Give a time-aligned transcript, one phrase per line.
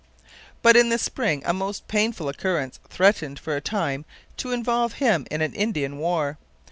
[0.63, 4.03] But in the spring a most painful occurrence threatened for a time
[4.37, 6.39] to involve him in an Indian war.